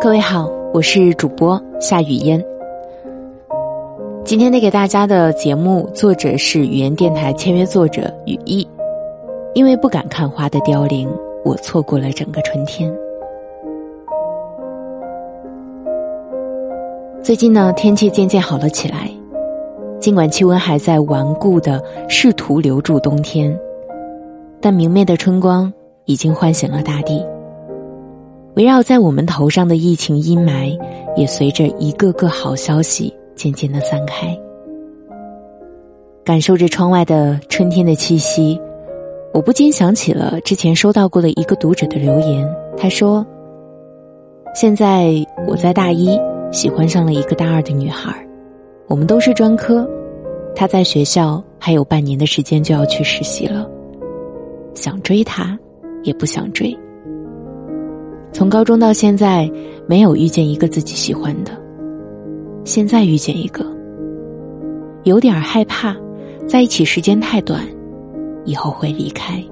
[0.00, 2.44] 各位好，我是主播夏雨嫣。
[4.24, 8.68] 今天带给大家的节目作者是语言电台签约作者雨衣。
[9.54, 11.08] 因为不敢看花的凋零，
[11.44, 12.92] 我错过了整个春天。
[17.22, 19.08] 最近呢，天气渐渐好了起来，
[20.00, 23.56] 尽管气温还在顽固的试图留住冬天，
[24.60, 25.72] 但明媚的春光
[26.06, 27.24] 已经唤醒了大地。
[28.54, 30.78] 围绕在我们头上的疫情阴霾，
[31.16, 34.38] 也随着一个个好消息渐渐的散开。
[36.24, 38.60] 感受着窗外的春天的气息。
[39.32, 43.26] 我不禁想起了之前收到过的一个读者的留言，他说
[44.54, 45.12] ：“现在
[45.48, 46.16] 我在大一，
[46.52, 48.14] 喜欢上了一个大二的女孩，
[48.86, 49.84] 我们都是专科，
[50.54, 53.68] 她在学校还有半年的时间就要去实习了，
[54.72, 55.58] 想追她，
[56.04, 56.72] 也不想追。
[58.32, 59.50] 从高中到现在，
[59.88, 61.50] 没有遇见一个自己喜欢的，
[62.64, 63.66] 现在遇见一个，
[65.02, 65.96] 有点害怕，
[66.46, 67.60] 在一起时间太短。”
[68.46, 69.42] 以后会离开。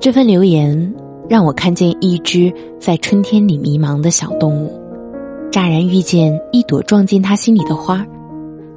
[0.00, 0.92] 这份留言
[1.28, 4.72] 让我看见一只在春天里迷茫的小动物，
[5.52, 8.04] 乍然遇见一朵撞进他心里的花，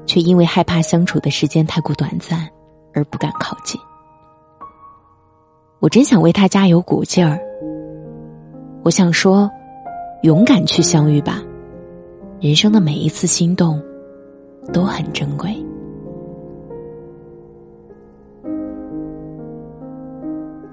[0.05, 2.47] 却因为害怕相处的时间太过短暂
[2.93, 3.81] 而不敢靠近。
[5.79, 7.39] 我真想为他加油鼓劲儿。
[8.83, 9.49] 我想说，
[10.23, 11.41] 勇敢去相遇吧，
[12.39, 13.81] 人生的每一次心动
[14.71, 15.55] 都很珍贵。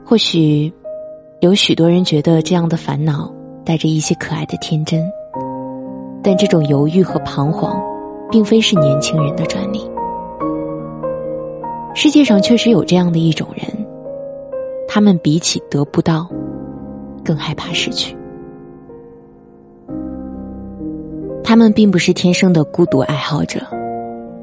[0.05, 0.73] 或许，
[1.41, 3.33] 有许多人觉得这样的烦恼
[3.65, 5.03] 带着一些可爱的天真，
[6.23, 7.83] 但这种犹豫和彷徨，
[8.31, 9.91] 并非是年轻人的专利。
[11.95, 13.67] 世界上确实有这样的一种人，
[14.95, 16.29] 他们比起得不到，
[17.25, 18.15] 更害怕失去。
[21.43, 23.67] 他们并不是天生的孤独爱好者，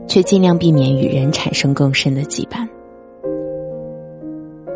[0.07, 2.67] 却尽量避免与人产生更深的羁绊。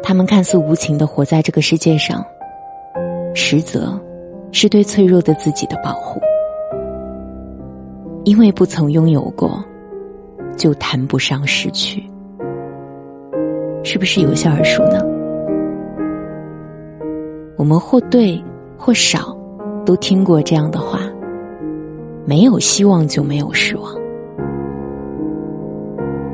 [0.03, 2.23] 他们看似无情的活在这个世界上，
[3.33, 3.99] 实则
[4.51, 6.21] 是对脆弱的自己的保护。
[8.25, 9.59] 因为不曾拥有过，
[10.55, 12.03] 就谈不上失去。
[13.83, 15.03] 是不是有些耳熟呢？
[17.63, 18.43] 我们或对
[18.77, 19.33] 或少，
[19.85, 20.99] 都听过这样的话：
[22.25, 23.95] 没有希望就没有失望。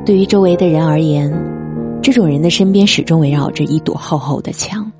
[0.04, 1.32] 对于周围的人而言。
[2.02, 4.90] 这种人的身边始终围绕着一堵厚厚的墙。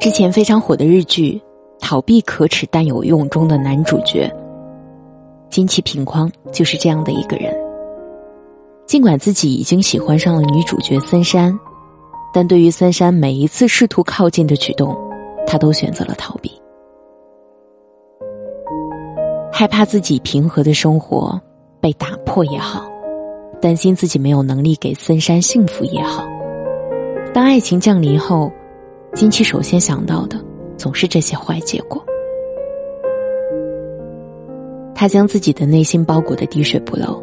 [0.00, 1.32] 之前非常火的日剧
[1.78, 4.28] 《逃避可耻但有用》中的男主角
[5.50, 7.54] 金崎平匡就是这样的一个人。
[8.86, 11.56] 尽管自己已经喜欢上了女主角森山，
[12.36, 14.94] 但对于森山每一次试图靠近的举动，
[15.46, 16.52] 他都选择了逃避，
[19.50, 21.40] 害怕自己平和的生活
[21.80, 22.86] 被打破也好。
[23.58, 26.28] 担心自己没有能力给森山幸福也好，
[27.32, 28.52] 当爱情降临后，
[29.14, 30.38] 金七首先想到的
[30.76, 32.04] 总是这些坏结果。
[34.94, 37.18] 他将自己的内心包裹的滴水不漏，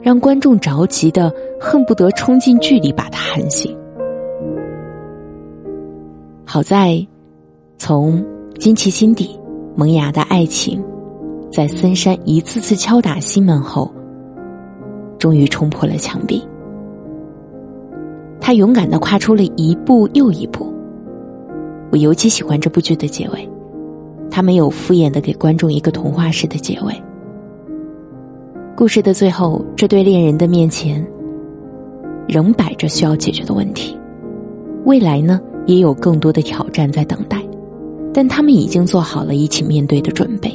[0.00, 1.30] 让观众着急的
[1.60, 3.78] 恨不得冲进剧里把他喊醒。
[6.56, 7.06] 好在，
[7.76, 8.24] 从
[8.58, 9.38] 金奇心底
[9.74, 10.82] 萌芽的爱情，
[11.52, 13.92] 在森山一次次敲打心门后。
[15.18, 16.42] 终于冲破了墙壁，
[18.40, 20.72] 他勇敢的跨出了一步又一步。
[21.92, 23.46] 我尤其喜欢这部剧的结尾，
[24.30, 27.02] 他没有敷衍的给观众一个童话式的结尾。
[28.74, 31.06] 故事的最后，这对恋人的面前
[32.26, 33.94] 仍摆着需要解决的问题，
[34.86, 37.42] 未来呢也有更多的挑战在等待，
[38.14, 40.50] 但他们已经做好了一起面对的准备。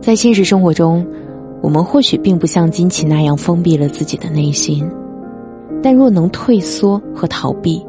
[0.00, 1.06] 在现实生活中，
[1.60, 4.90] 我们或许并不像金奇那样封闭了自己的内心，
[5.82, 7.84] 但若能退缩和逃避，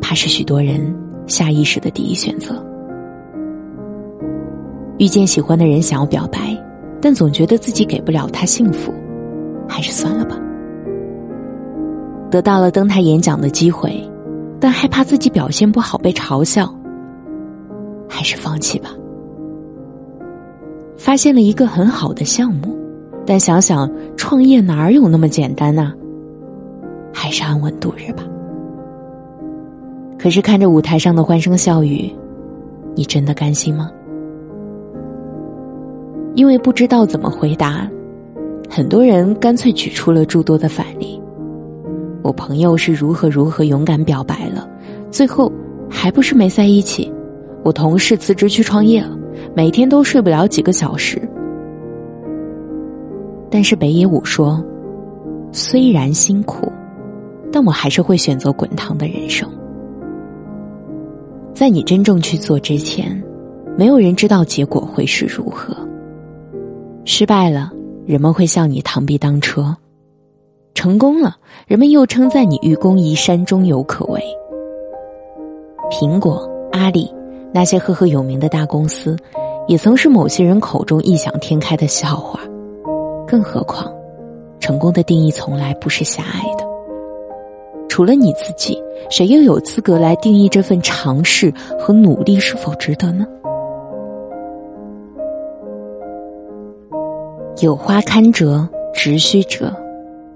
[0.00, 0.94] 怕是许多人
[1.26, 2.62] 下意识的第一选择。
[4.98, 6.54] 遇见喜欢的人，想要表白，
[7.00, 8.92] 但总觉得自己给不了他幸福，
[9.66, 10.38] 还是算了吧。
[12.30, 14.08] 得到了登台演讲的机会，
[14.60, 16.72] 但害怕自己表现不好被嘲笑，
[18.08, 18.90] 还是放弃吧。
[20.96, 22.78] 发现了一个很好的项目，
[23.26, 25.92] 但想想创业哪有那么简单呢？
[27.12, 28.22] 还是安稳度日吧。
[30.18, 32.14] 可是看着舞台上的欢声笑语，
[32.94, 33.90] 你真的甘心吗？
[36.34, 37.90] 因为不知道怎么回答，
[38.68, 41.20] 很多人干脆举出了诸多的反例。
[42.22, 44.68] 我朋友是如何如何勇敢表白了，
[45.10, 45.50] 最后
[45.88, 47.12] 还不是没在一起。
[47.62, 49.18] 我同事辞职去创业了，
[49.54, 51.20] 每天都睡不了几个小时。
[53.50, 54.64] 但是北野武说，
[55.52, 56.70] 虽然辛苦，
[57.50, 59.50] 但我还是会选择滚烫的人生。
[61.52, 63.22] 在你真正去做之前，
[63.76, 65.76] 没有人知道结果会是如何。
[67.04, 67.72] 失败了，
[68.06, 69.74] 人们会笑你螳臂当车；
[70.80, 71.36] 成功了，
[71.66, 74.18] 人们又称赞你愚公移山，终有可为。
[75.90, 77.14] 苹果、阿里
[77.52, 79.14] 那些赫赫有名的大公司，
[79.68, 82.40] 也曾是某些人口中异想天开的笑话。
[83.28, 83.92] 更何况，
[84.58, 86.64] 成功的定义从来不是狭隘的。
[87.86, 93.26] 除了你自己，谁又有资格来定义这份尝试和努力是否值得呢？
[97.60, 99.70] 有花堪折直须折，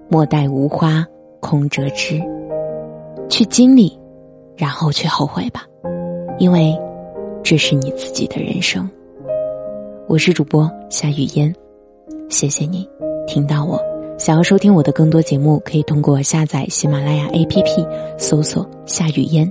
[0.09, 1.07] 莫待无花
[1.41, 2.21] 空折枝。
[3.29, 3.99] 去经历，
[4.57, 5.65] 然后去后悔吧，
[6.39, 6.79] 因为
[7.43, 8.89] 这是你自己的人生。
[10.07, 11.53] 我是主播夏雨嫣。
[12.29, 12.89] 谢谢你，
[13.27, 13.81] 听到我。
[14.17, 19.51] 想要收听我的更多节目，可以通过下载喜马拉雅 APP 搜索“夏雨嫣”，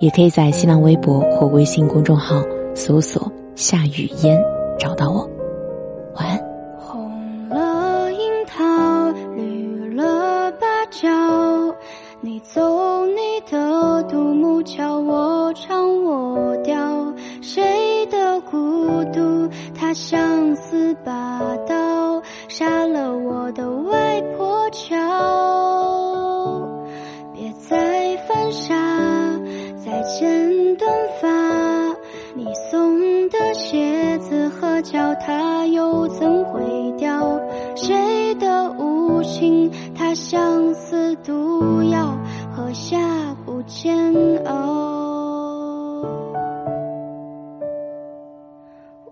[0.00, 2.42] 也可以在新浪微博或微信公众号
[2.74, 4.38] 搜索“夏雨嫣”
[4.78, 5.28] 找到我。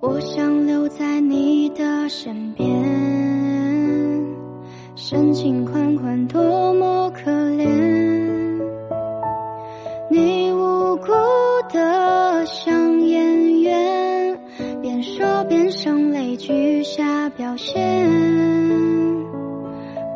[0.00, 2.68] 我想留在你的身边，
[4.94, 7.66] 深情款款，多么可怜。
[10.08, 11.08] 你无辜
[11.72, 14.38] 的像演员，
[14.80, 17.76] 边说边声泪俱下表现。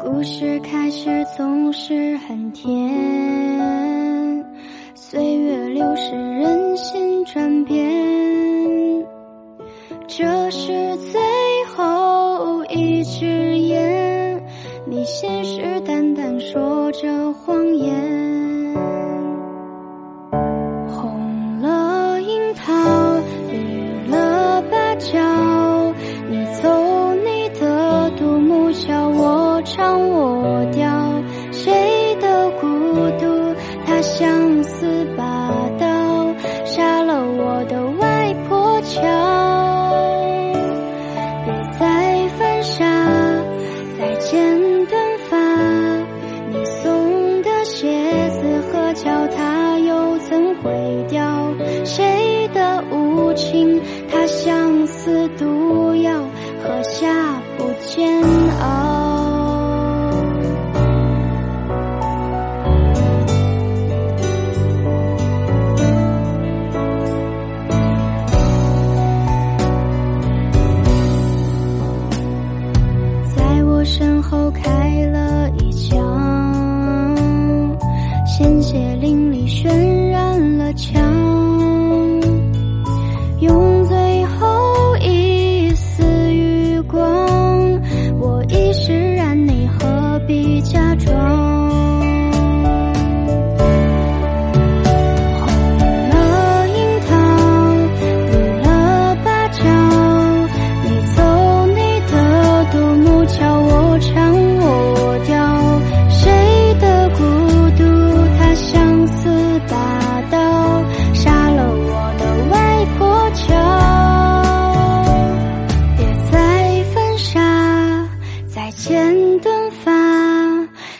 [0.00, 2.70] 故事开始总是很甜，
[4.94, 8.21] 岁月流逝，人心转变。
[10.14, 10.68] 这是
[11.10, 11.18] 最
[11.74, 14.44] 后一支烟，
[14.84, 17.94] 你信誓旦旦说着谎言。
[20.86, 22.74] 红了樱桃，
[23.50, 25.18] 绿了芭蕉，
[26.28, 26.68] 你走
[27.24, 30.90] 你的独木桥，我唱我调，
[31.52, 32.68] 谁的孤
[33.18, 33.54] 独？
[33.86, 35.24] 它相思把
[35.78, 35.86] 刀，
[36.66, 39.31] 杀了我的外婆桥。
[79.12, 79.68] 心里渲
[80.10, 80.98] 染了墙，
[83.40, 86.02] 用最后一丝
[86.32, 86.98] 余光，
[88.18, 91.14] 我已释然，你何必假装？
[95.38, 95.46] 红
[96.08, 97.12] 了樱桃，
[98.30, 99.60] 绿了芭蕉，
[100.84, 101.20] 你走
[101.66, 104.31] 你的独木桥，我唱。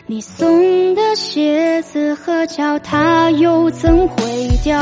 [0.05, 4.77] 你送的鞋子和脚它又怎会掉？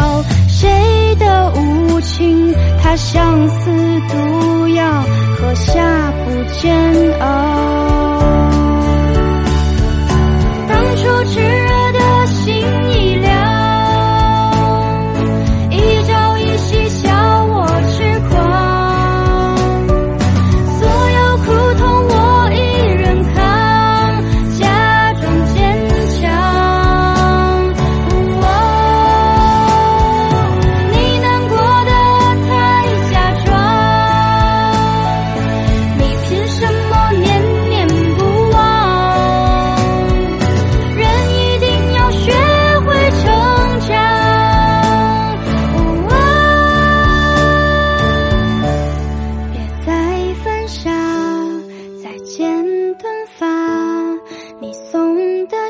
[0.47, 2.51] 谁的无情？
[2.81, 5.03] 它像似毒药，
[5.37, 7.90] 喝下不煎熬。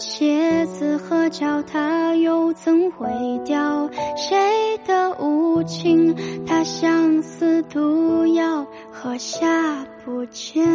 [0.01, 3.07] 鞋子和脚踏又怎会
[3.45, 3.87] 掉？
[4.17, 4.35] 谁
[4.83, 10.65] 的无情他相思毒药，喝下不煎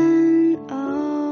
[0.69, 1.26] 熬。